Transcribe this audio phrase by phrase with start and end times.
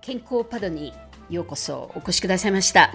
[0.00, 0.94] 健康パドに
[1.28, 2.94] ようこそお越しくださいました。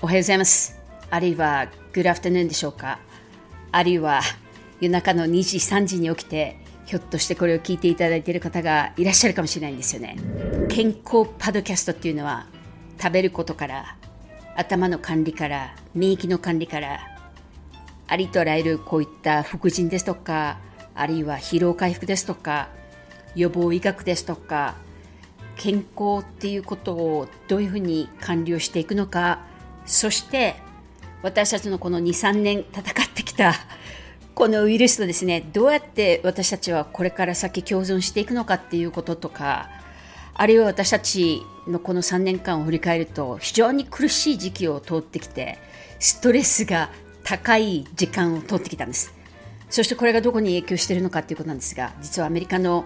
[0.00, 0.78] おはようございます。
[1.10, 3.00] あるいは Good afternoon でしょうか。
[3.72, 4.20] あるいは
[4.80, 10.16] 夜中の2時3時に起きてひょっとしてこれを聞いていただいている方がいらっしゃるかもしれないんですよね。
[10.68, 12.46] 健康パドキャストっていうのは
[13.00, 13.96] 食べることから
[14.56, 17.00] 頭の管理から免疫の管理から
[18.06, 20.58] ありとあらゆるこういった副腎ですとか
[20.94, 22.68] あるいは疲労回復ですとか
[23.34, 24.76] 予防医学ですとか
[25.56, 29.40] 健康っていうことをどういうふうに管理をしていくのか。
[29.86, 30.56] そして
[31.22, 33.54] 私たちのこの23年戦ってきた
[34.34, 39.68] このウイルスとですねどうやって私たちはこれから先共存していくのかっていうこととか
[40.34, 45.58] あるいは私たちのこの3年間を振り返ると非常に苦しい時期を通ってきて
[45.98, 46.90] ストレスが
[47.22, 49.14] 高い時間を通ってきたんです。
[49.70, 52.84] そしてこれがどこに影響しているのかということなんですが実はアメリカの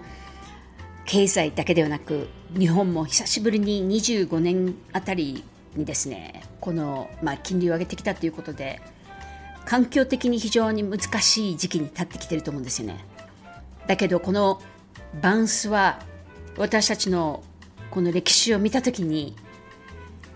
[1.07, 2.29] 経済だけではなく
[2.59, 5.45] 日本も久しぶりに25年あたり
[5.77, 8.81] にですねこの、まあ、金利を上げてきたということで
[9.65, 13.05] 環境的に非常に難しい時期に立ってきてると思うんですよね。
[13.87, 14.61] だけどこの
[15.21, 16.01] バウンスは
[16.57, 17.43] 私たちの
[17.91, 19.37] この歴史を見た時に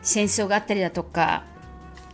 [0.03, 1.45] 戦争があったりだとか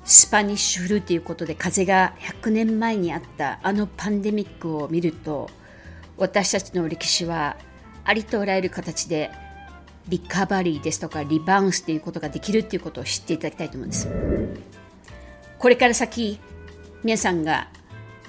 [0.05, 5.51] Spanish flu ということで風邪が100年前にあったあのパンデミックを見ると
[6.17, 7.57] 私たちの歴史は
[8.07, 9.31] ありとあらゆる形で
[10.09, 14.09] リカバリーですとか rebounce ということができるということを知っていただきたいと思うんです。
[15.59, 16.39] これから先
[17.03, 17.69] 皆さんが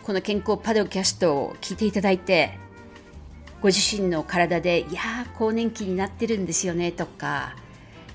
[0.03, 2.57] この健康ポッドキャストを聞いていただいて
[3.61, 7.55] ご自身の体でいやー更年期になってるんですよねとか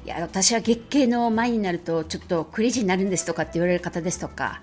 [0.05, 4.63] いや私は月経の前になるとちょっとクレイジーになるんですとかって言われる方ですとか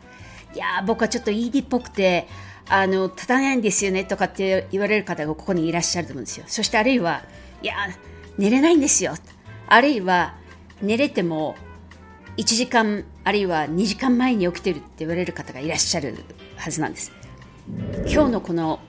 [0.55, 2.27] いや僕はちょっと ED っぽくて
[2.70, 6.45] あの立たないんですよねとかって言われる方がここにいらっしゃると思うんですよ。
[6.48, 7.23] そしてあるいは
[7.61, 7.73] いや
[8.38, 9.16] 寝れないんですよ。
[9.67, 10.36] あるいは
[10.81, 11.56] 寝れても
[12.38, 16.16] 1時間あるいは2時間前に起きてるって言われる方がいらっしゃる
[16.56, 17.11] はずなんです。
[18.08, 18.80] 今日のこの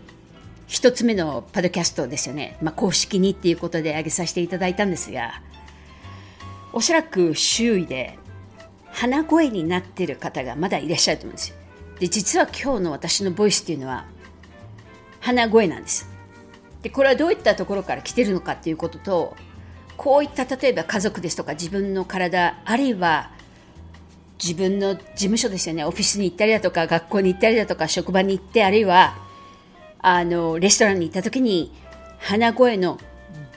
[0.68, 5.42] 1つ目のパドキャストですよね、まあ、公式にっていうことで挙げさせていただいたんですが
[6.72, 8.18] おそらく周囲で
[8.86, 11.56] 鼻声になってる方がまだいらっしゃると思うんですよ。
[12.00, 14.06] で実は今日の私のボイスっていうのは
[15.20, 16.08] 鼻声なんです。
[16.82, 19.36] でこれはどういったところから来てるのかっていうことと
[19.98, 23.30] こういった例えば家族ですとか自分の体あるいは
[24.42, 25.84] 自分の事務所ですよね。
[25.84, 29.14] オフィスに行ったりだとか学校に行ったりだとか職場に行ってあるいは
[29.98, 31.70] あのレストランに行った時に
[32.18, 32.98] 鼻声の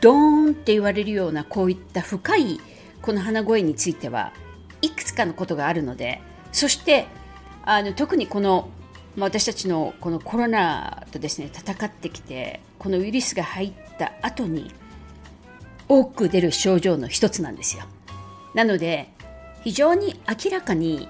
[0.02, 2.60] ドーンって言われるようなこういった深い
[3.02, 4.34] この鼻声については
[4.82, 6.22] いくつかのことがあるので
[6.52, 7.08] そして
[7.66, 8.70] あの特にこの、
[9.16, 14.72] まあ、私たちのこのコロナとですね戦ってきてこのウイルスが入った後に
[15.88, 17.84] 多く出る症状の一つなんですよ。
[18.54, 19.10] なので
[19.64, 21.08] 非常に明らかに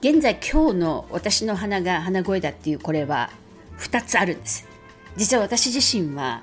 [0.00, 3.30] 現在今日の私の鼻が鼻声だっていうこれは
[3.78, 4.66] 2つあるんです。
[5.16, 6.42] 実は私自身は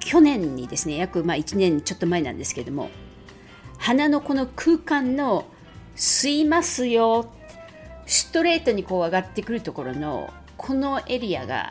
[0.00, 2.90] 去年にですね約まあ1年ちょっと前なんですけれども
[3.78, 5.46] 鼻のこの空間の
[5.96, 7.30] 吸いますよ
[8.06, 11.70] ストレートにこう上がってくるところのこのエリアが、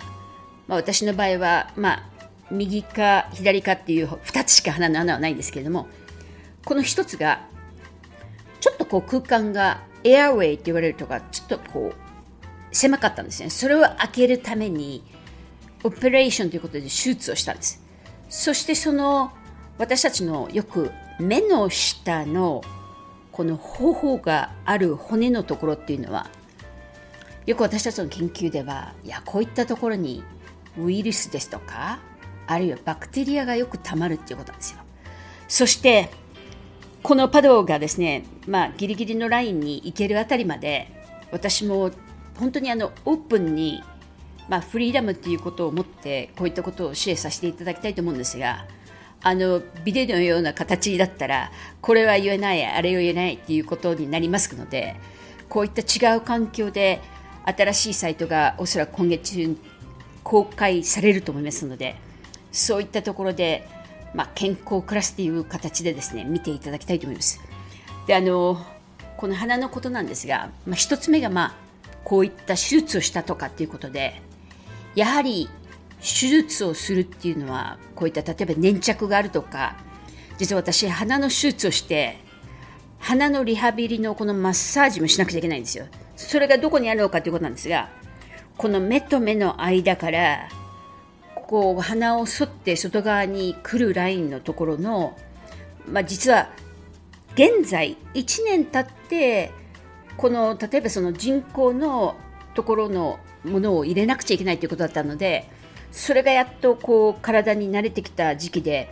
[0.67, 2.03] まあ、私の場合は、まあ、
[2.51, 5.87] 右か左かっていう2つしか鼻の穴はないんですけれども
[6.65, 7.45] この1つが
[8.59, 13.49] ちょっとこう空間がエアウェイって言われるとかちょっとこう狭かったんですね。
[13.49, 15.03] それを開けるために
[15.83, 17.83] オペレーションということで手術をしたんです。
[18.29, 19.31] そしてその
[19.77, 22.63] 私たちのよく目の下の
[23.33, 26.29] この頬がある骨のところっていうのは
[27.45, 30.23] よく私たちの研究ではいやこういったところに
[30.79, 31.99] ウイルスですとか
[32.47, 34.79] あるいはバクテリアがよくたまるっていうことなんですよ。
[35.47, 36.09] そして
[37.01, 40.89] このパドがですね、まあ、ギリギリのラインに行けるあたりまで
[41.31, 41.91] 私も
[42.39, 43.83] 本当にあのオープンに、
[44.47, 48.65] まあ、フリーダムっていうことを持ってこういったことをシェアさせていただきたいと思うんですが
[49.23, 54.95] あのビデオのような形だったらこれは言えないあれを言えないっていうことになりますので
[55.47, 57.01] こういった違う環境で
[57.45, 59.57] 新しいサイトがおそらく今月中に
[60.23, 61.95] 公開されると思いますので
[62.51, 63.67] そういったところで、
[64.13, 67.41] まあ、健康クラスという形でですね見ていただきたいと思います。
[68.07, 68.57] であの
[69.17, 71.55] この鼻のことなんですが、まあ、1つ目が、まあ、
[72.03, 74.21] こういった手術をしたとかっていうことで
[74.95, 75.49] やはり
[76.03, 79.77] 手術をするっていうのはこういった例えば粘着があるとか
[80.37, 82.17] 実は私鼻の手術をして
[82.99, 85.87] 鼻のリハビリのこのマッサージもしなくちゃいけないんですよ。
[86.15, 87.89] それがどこにあるのかということなんですが
[88.57, 90.47] この目と目の間から
[91.35, 95.17] こう鼻を反って外側に来るラインのところの、
[95.87, 96.49] まあ、実は
[97.33, 99.51] 現在1年経って
[100.17, 102.15] この例えばその人口の
[102.53, 105.49] ところのものを入れなくちゃいけないということだったので
[105.93, 108.91] それがやっとこう体に慣れてきた時期で、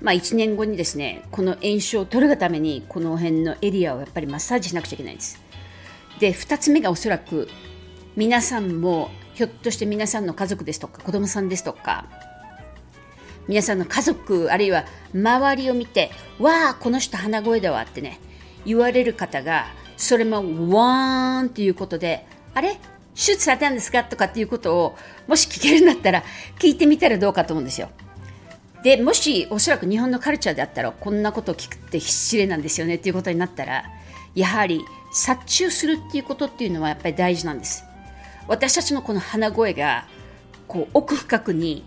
[0.00, 5.40] まあ、1年後にですねこの炎症を取るがためにこの辺のエリアをやっぱりマッサージしなくちゃいけないんです。
[6.18, 7.48] で2つ目がおそらく
[8.16, 12.06] 皆さんもひょっとして皆さんの家族ですとか子供さんですとか
[13.46, 16.10] 皆さんの家族あるいは周りを見て
[16.40, 18.18] わあこの人鼻声だわってね
[18.64, 19.66] 言われる方が
[19.96, 20.38] それも
[20.74, 22.80] ワーンっていうことであれ？
[23.18, 26.22] 手術されたんですかとかっていうことをもし聞けるんだったら
[26.60, 27.90] 聞いてみたらどうかと思うんですよ。
[28.84, 33.84] でもしおそらく日本のカルチャーであったらこんなことを聞くって失礼なんですよねっていうことになったら
[34.36, 37.84] やはり殺虫するっていうことっていうのはやっぱり大事なんです。
[38.46, 40.06] 私たちのこの鼻声が
[40.68, 41.84] こう奥深くに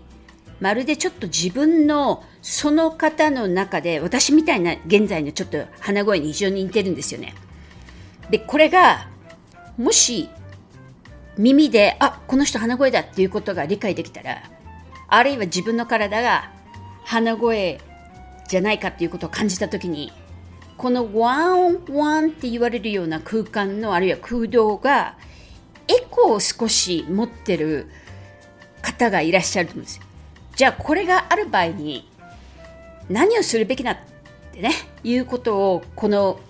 [0.60, 7.34] まるでちょっと自分のその方の中で私みたいな現在のちょっと鼻声に非常に似てるんですよね。
[8.30, 9.08] でこれが
[9.78, 10.28] もし
[11.38, 14.42] 耳であこの人鼻声だっていうことが理解できたら
[15.08, 16.50] あるいは自分の体が
[17.04, 17.80] 鼻声
[18.48, 20.12] じゃないかっていうことを感じた時に
[20.76, 25.16] このワンワンって言われるような空間のあるいは空洞が
[25.88, 27.86] エコーを少し持ってる
[28.80, 30.04] 方がいらっしゃると思うんですよ。
[30.56, 32.08] じゃあこれがある場合に
[33.08, 33.96] 何をするべきだっ
[34.52, 36.40] てねいうことをこの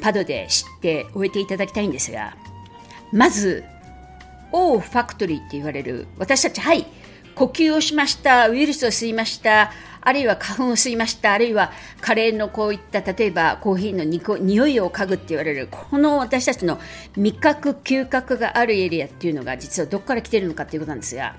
[0.00, 2.36] パドで知っておいていただきたいんですが
[3.12, 3.64] まず
[4.52, 6.86] オーファクトリーって言われる私たちはい
[7.34, 16.78] 呼吸をしましたウイルスを吸いましたあるいは花粉を吸いましたあるいはカレーのこういった例えばコーヒーのにこ匂いを嗅ぐって言われるこの私たちの
[17.16, 21.36] 味覚嗅覚があるエリアっていうのが実はどこから来てるのかっていうことなんですが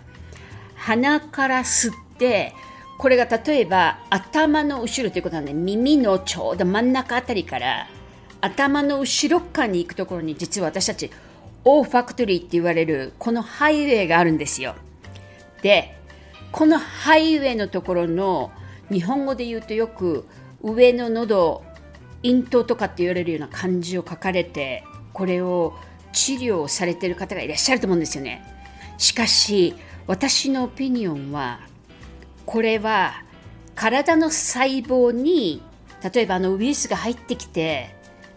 [0.75, 2.53] 鼻から吸って
[2.97, 7.87] これが例えば頭の後ろということなんで耳のちょうど真ん中あたりから
[8.41, 11.09] 頭の後ろ側に行くところに実は私たち
[11.65, 14.75] オーファクトリーって言われるこのハイウェイがあるんですよ。
[15.61, 15.97] で、
[16.51, 18.51] このハイウェイのところの
[18.91, 20.25] 日本語で言うとよく
[20.61, 21.63] 上の喉、
[22.23, 24.83] 咽頭とかって言われるような漢字を書かれて、
[25.13, 25.75] これを
[26.13, 28.43] 治療されてる方がいらっしゃると思うんですよね。
[28.97, 29.75] しかし、
[30.07, 31.59] 私のオピニオンは、
[32.45, 33.23] これは
[33.75, 35.61] 体の細胞に
[36.13, 37.95] 例えばあのウイルスが入ってきて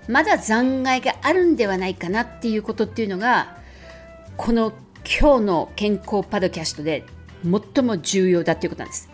[0.08, 3.56] まだ残骸があるんではないかなっていうことっていうのが
[4.36, 4.72] この
[5.04, 7.04] 今日の健康パドキャストで
[7.42, 9.08] 最も重要だということなんです。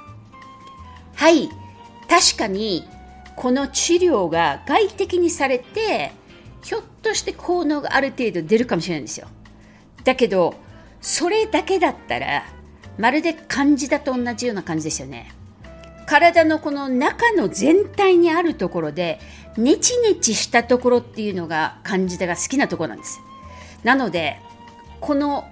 [1.14, 1.48] はい、
[2.08, 2.88] 確かに
[3.36, 6.12] この治療が外的にされて
[6.62, 9.28] ひょっとして効能がある程度出るかもしれないんですよ。
[10.04, 10.54] だけど
[11.00, 12.44] それだけだったら
[12.98, 15.32] まるで漢字だと同じような感じですよね。
[16.06, 19.20] 体のこの中の全体にあるところで
[19.58, 23.20] ネチネチしたところっていうのが漢字が好きなところなんです。
[23.82, 24.40] なので
[25.00, 25.44] この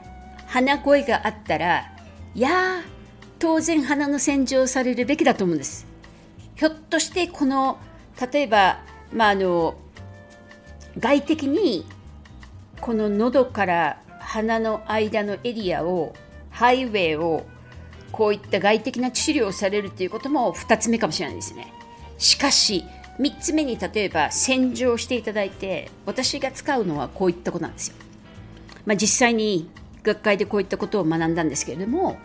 [0.46, 1.92] 鼻声があったら
[2.34, 2.82] いや
[3.40, 5.86] 当然鼻の洗浄されるべきだと思うんです。
[6.54, 7.78] ひょっとしてこの
[8.32, 8.78] 例えば、
[9.12, 9.76] まあ、あの
[10.98, 11.84] 外的に
[12.80, 16.14] この喉から鼻の間のエリアを
[16.50, 17.44] ハイウェイを
[18.12, 21.72] こういった外的な治療をされるということも2つ目かもしれないですね。
[22.18, 22.84] しかし、
[23.18, 27.96] 3つ目に例えば洗浄していただいて、私が使うのはこういったことなんですよ。
[28.84, 29.68] まあ、実際に
[30.02, 32.18] 学会でこういったことを学んだんですけれども、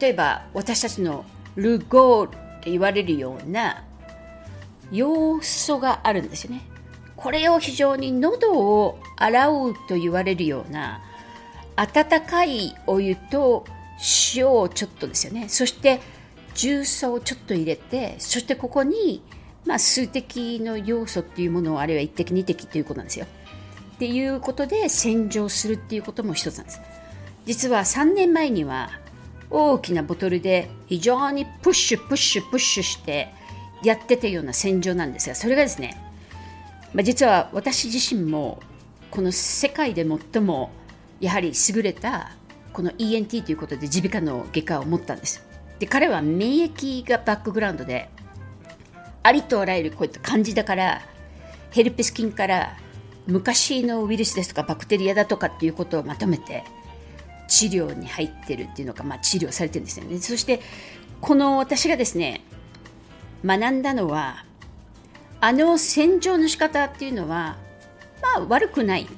[0.00, 3.84] 例えば私たちのルゴールって言われるような
[4.90, 6.62] 要素があるんですよね。
[7.16, 11.02] これを非常に喉を洗うと言われるような
[11.76, 13.64] 温かいお湯と
[14.34, 16.00] 塩をちょっとですよねそして
[16.54, 19.22] 重曹をちょっと入れてそしてここに、
[19.66, 23.26] まあ、数滴の要素っていうものをあるいは1滴2滴ということなんですよ。
[23.96, 26.80] っていうことで洗浄するっていうことも一つなんです。
[27.46, 28.90] 実は3年前には
[29.50, 33.32] 大きなボトルで非常にプッシュプッシュプッシュして
[33.82, 35.96] やってたような洗浄なんですがそれがですね、
[36.92, 38.60] まあ、実は私自身も
[39.10, 40.70] この世界で最も
[41.20, 42.32] やはり優れた
[42.72, 45.46] この ENT ということで耳鼻科の外科を持ったんです。
[45.78, 48.08] で彼は免疫がバックグラウンドで
[49.26, 51.02] ありとあらゆるこういった感じだから
[51.72, 52.76] ヘルペス菌から
[53.26, 56.62] 昔のウイルスですとかバクテリアだとかっていうことをまとめて
[57.48, 60.18] 治療に入ってるっていうのが、まあ、治療されてるんですよね。
[60.20, 60.60] そして
[61.20, 62.42] この私がですね
[63.44, 64.44] 学んだのは
[65.40, 67.56] あの洗浄の仕方っていうのは
[68.22, 69.08] まあ悪くない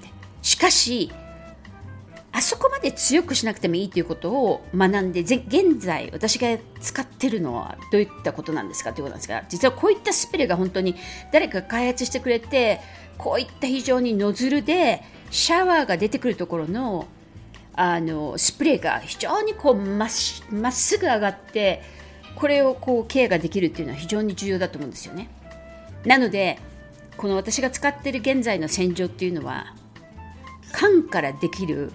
[0.40, 1.12] しかし
[2.38, 10.95] あそこまで強くしなくてもいいということを学んで現在私が使ってるのはどういったことなんですかということなんですが実はこういったスプレーが本当に
[11.33, 12.80] 誰かが開発してくれて
[13.16, 15.02] こういった非常にノズルで
[15.33, 17.09] シャワーが出てくるところの
[17.75, 20.45] あのスプレーが非常にこうまっす
[20.97, 21.83] ぐ上がって
[22.37, 25.28] これをこうケアができるっていうのは非常に重要だと思うんですよね。
[26.04, 26.61] なので
[27.16, 29.75] この私が使っている現在の洗浄っていうのは
[30.71, 31.90] 缶からできる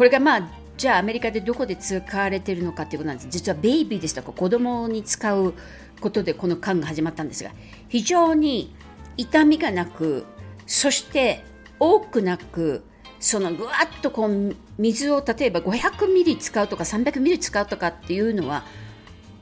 [0.00, 4.32] これがまあじゃあアメリカでどこで使われているのかということなんです実はベイビーですとか？
[4.32, 5.52] 子供に使う
[6.00, 7.50] ことでこの缶が始まったんですが
[7.90, 8.74] 非常に
[9.18, 10.24] 痛みがなく
[10.66, 11.44] そして
[11.78, 12.82] 多くなく
[13.18, 18.64] そのぐわっとこう水を例えば500ミリ使うとか300ミリ使うとかっていうのは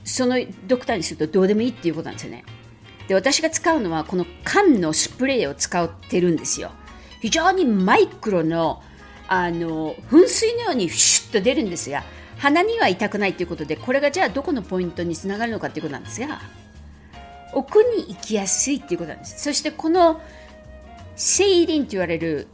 [0.02, 2.44] そのドクターにするとどうでもいいっていうことなんですよね。
[3.06, 6.72] で私が使うのはこの缶のスプレーを使ってるんですよ。
[7.20, 8.82] 非常にマイクロの
[9.28, 12.02] あの噴水のようにシュッと出るんですが
[12.38, 16.40] 鼻には痛くないということでこれがじゃあどこのポイントにつながるのかということなんですが
[17.52, 19.42] 奥に行きやすいということなんです。
[19.42, 20.20] そしてこの
[21.16, 22.46] セイリンと言われる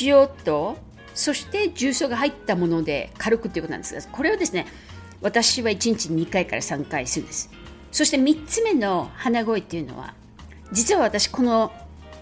[0.00, 0.76] 塩と
[1.14, 4.66] そして重曹が入ったもので軽くということなんですがこれをですね
[5.22, 7.50] 私は1日2回から3回するんです。
[7.90, 10.14] そして3つ目の鼻声っていうのは
[10.72, 11.72] 実は私この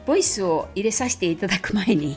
[0.07, 2.17] ボイスを入れさせていただく前に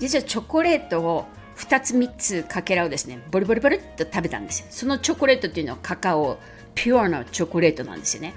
[0.00, 1.26] 実はチョコレートを
[1.56, 4.66] 2つ3つかけらをですねボリボリボリっと食べたんですよ。
[4.70, 6.38] そのチョコレートっていうのはカカオ
[6.74, 8.34] ピュアなチョコレートなんですよね。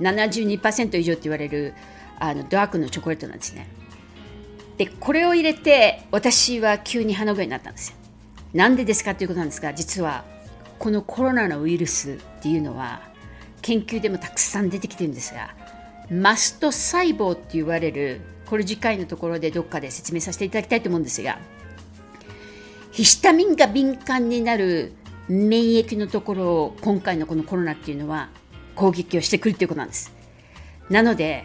[0.00, 1.74] 72%以上って言われる
[2.18, 3.68] あのダークのチョコレートなんですね。
[4.78, 7.96] でこれを入れて私は急に鼻声になったんですよ。
[8.54, 10.24] なんでですかということなんですが実は
[10.78, 13.02] このコロナのウイルスっていうのは
[13.62, 15.54] 研究でもたくさん出てきてるんですが
[16.10, 21.38] マスト細胞って言われるこれ次回のところでどっかで説明させていただきたいと思うんですが
[22.90, 24.92] ヒスタミンが敏感になる
[25.28, 28.30] 免疫のところを今回のこのコロナっていうのは
[28.74, 30.12] 攻撃をしてくるということなんです。
[30.88, 31.44] なので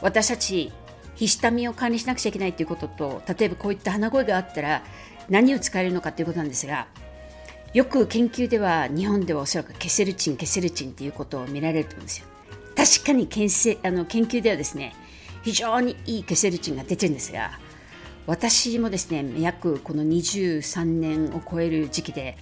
[0.00, 0.72] 私たち
[1.16, 4.84] ヒスタミンを管理しなくちゃいけないということと例えばこういった鼻声があったら
[5.28, 6.86] 何を使えるのかということなんですが
[7.72, 12.33] よく研究では日本ではおそらくケセルチンケセルチンということを見られると思うんですよ。
[12.84, 13.48] 確かに研
[13.82, 14.94] あの研究ではですね
[15.42, 17.58] 非常にいいケセルチンが出てるんですが
[18.26, 22.36] 私もですね約この23年を超える時期で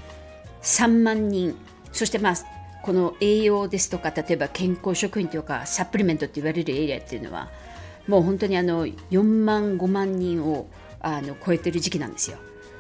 [0.63, 1.57] 3万人
[1.93, 2.35] そしてまあ
[2.83, 7.49] この栄養ですとか例えば健康食品とかサプリメントって言われるエリアっていうのは
[8.09, 10.67] もう本当にあの4万5万人を
[10.99, 12.39] あの超えてる時期なんですよ。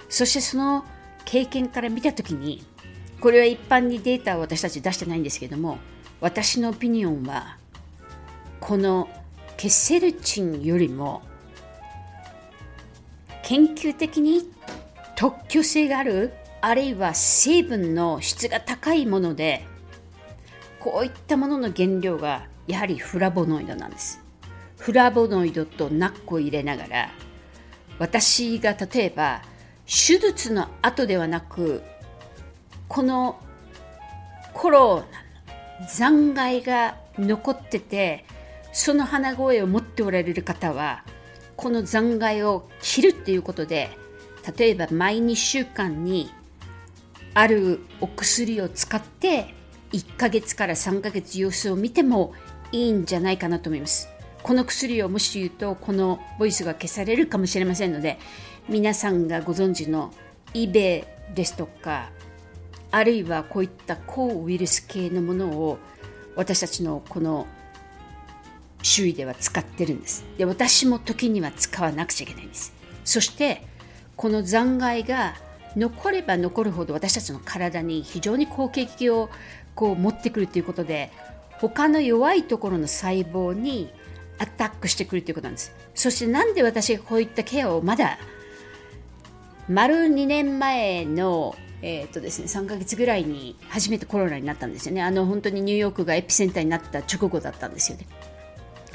[0.09, 0.85] そしてその
[1.25, 2.64] 経験から見た時に
[3.21, 5.78] これは一般にデータを私たち出してないんですけども
[6.23, 7.57] 私のオピニオンは
[8.61, 9.09] この
[9.57, 11.21] ケセルチンよりも
[13.43, 14.49] 研究的に
[15.17, 19.67] 特許性があるあるいは成分の質が高いもので
[20.79, 24.23] こういったものの原料がやはりフラボノイドなんです。
[24.79, 27.11] フラボノイドとナッコを入れながら
[27.99, 29.43] 私が例えば
[29.87, 31.83] 手術の後ではなく
[32.87, 33.41] この
[34.52, 35.22] コロナ
[35.88, 38.25] 残骸が残ってて
[38.73, 41.05] その鼻声を持っておられる方は
[41.57, 43.91] この残骸を切るっていうことで
[44.57, 46.31] 例えば毎2週間に
[47.35, 49.55] あるお薬を使って
[49.93, 52.35] 1ヶ月から3ヶ月様子を見ても
[52.73, 54.09] いいんじゃないかなと思います。
[54.43, 58.19] この薬をもし言うとこのボイスが消されるかもしれませんので
[58.69, 60.12] 皆さんがご存知の
[60.52, 62.11] イベですとか
[62.92, 65.78] あるいはこういった抗ウイルス系のものを
[66.37, 67.46] 私たちのこの
[68.82, 70.25] 周囲では使ってるんです。
[70.37, 72.72] で私も時には使わなくちゃいけないんです。
[73.04, 73.62] そして
[74.16, 75.34] この残骸が
[75.75, 79.30] 残れば残るほど私たちの体に非常に攻撃を
[79.75, 81.11] こう持ってくるということで
[81.58, 83.90] 他の弱いところの細胞に
[84.38, 85.75] アタックしてくるということなんです。
[85.94, 88.18] そしてなんで私がこういったケアをまだ
[89.68, 95.03] 丸2年前のえーとですね、3ヶ月ぐらいに初めてコロナになったんですよね。
[95.03, 98.07] あの本当にニューヨークがエピセンターになった直後だったんですよね。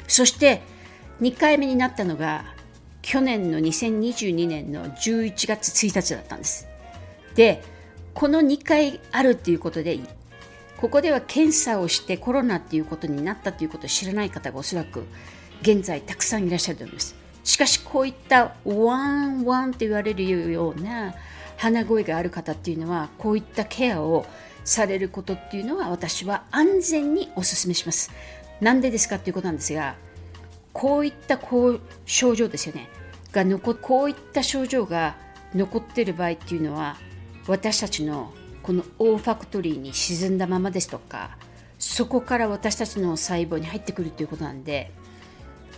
[0.06, 0.62] そして
[1.20, 2.46] 2回目になったのが
[3.02, 6.66] 去年の2022年の11月1日だったんです。
[7.34, 7.62] で、
[8.14, 9.98] この2回あるっていうことで、
[10.78, 15.04] ここでは検査をしてコロナっていうことになったということを知らない方がおそらく
[15.60, 17.16] 現在たくさんいらっしゃると思います。
[17.44, 21.14] しかしこういったワンワンと言われるような
[21.58, 24.24] 鼻声がある方っていうのはこういったケアを
[24.64, 28.10] されることっていうのは私は安全にお勧めします。
[28.60, 29.94] なんでですかっていうことなんですが
[30.72, 32.88] こういったこう症状ですよね
[33.32, 35.16] が残こういった症状が
[35.54, 36.96] 残ってる場合っていうのは
[37.46, 41.36] 私たちのこのオーファクトリーに沈んだままですとか
[41.78, 44.92] そこから私たちの細胞に入ってくるということなんで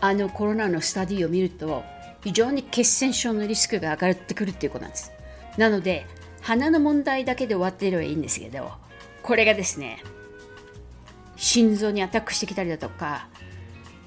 [0.00, 1.84] あのコロナのスタディを見ると
[2.24, 5.12] 非常に血栓症のリスクが上がってくるということなんです
[5.56, 6.06] なので
[6.40, 8.70] 鼻の問題だけで終わっていればいいんですけど
[9.22, 10.02] これがですね
[11.36, 13.28] 心臓にアタックしてきたりだとか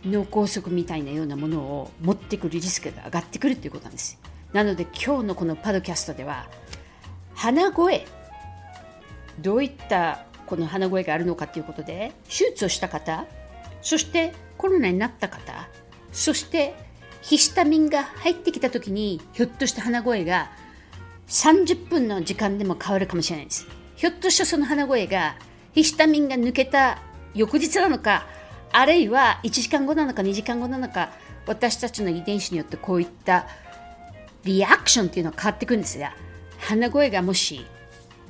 [0.06, 4.20] 脳梗塞みたいなようなものを持ってくるリスクが上がってくるということなんです。
[4.52, 6.48] なので今日のこのパドキャストでは
[7.34, 8.06] 鼻声
[9.40, 13.26] どういったこの鼻声があるのかということで手術をした方
[13.82, 15.68] そしてコロナになった方
[16.12, 16.76] そして
[17.22, 20.52] ヒスタミンが入ってきた時にひょっとして鼻声が
[21.28, 23.68] 30分の時間でも変わるかもしれないです。
[23.96, 25.36] ひょっとしてその鼻声が
[25.74, 27.02] ヒスタミンが抜けた
[27.34, 28.26] 翌日なのか
[28.72, 31.12] あるいは1時間後なのか2時間後なのか
[31.46, 33.48] 私たちの遺伝子によってこういった
[34.44, 36.14] リアクションっていうのは変わってくるんですが
[36.60, 37.66] 鼻声がもし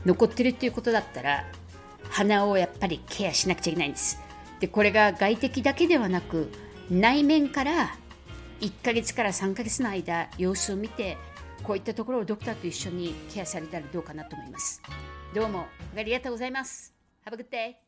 [0.06, 1.46] 残ってるっていうことだったら
[2.10, 4.20] 鼻をやっぱりケアしなくちゃいけないんです。
[4.60, 6.52] でこれが外的だけではなく
[6.90, 7.96] 内面から
[8.62, 11.18] 1ヶ月から3ヶ月の間様子を見て
[11.64, 14.82] こういったところをドクターと一緒にケアされたらどうかなと思います。
[15.34, 15.66] どうも
[15.96, 16.94] ありがとうございます。
[17.26, 17.83] Have a good day